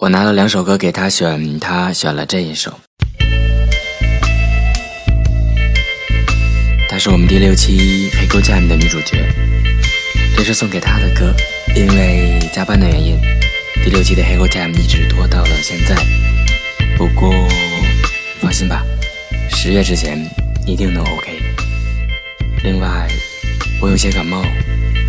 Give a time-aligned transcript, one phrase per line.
[0.00, 2.72] 我拿了两首歌给他选，他选了这一首。
[6.88, 9.28] 她是我们第六期《黑狗 Jam》的女主角，
[10.36, 11.34] 这是送给她的歌。
[11.74, 13.18] 因为加班的原因，
[13.82, 15.96] 第六期的《黑狗 Jam》一直拖到了现在。
[16.96, 17.34] 不过
[18.38, 18.84] 放心吧，
[19.50, 20.24] 十月之前
[20.64, 21.42] 一定能 OK。
[22.62, 23.08] 另外，
[23.80, 24.44] 我有些感冒，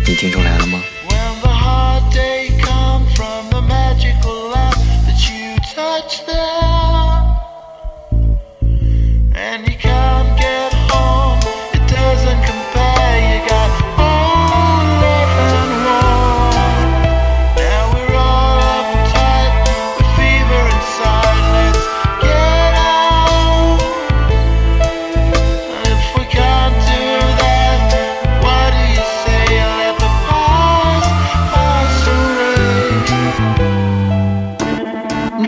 [0.04, 0.82] 你听出来了吗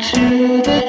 [0.02, 0.81] To the.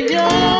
[0.00, 0.51] yeah.